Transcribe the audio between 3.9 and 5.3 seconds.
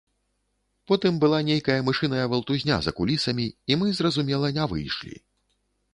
зразумела, не выйшлі.